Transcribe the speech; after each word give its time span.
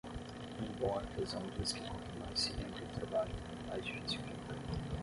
Um 0.59 0.79
bom 0.79 0.97
artesão 0.97 1.43
diz 1.59 1.73
que 1.73 1.79
quanto 1.81 2.19
mais 2.25 2.39
se 2.39 2.53
lembra 2.53 2.79
do 2.83 2.95
trabalho, 2.99 3.35
mais 3.69 3.85
difícil 3.85 4.19
fica. 4.21 4.55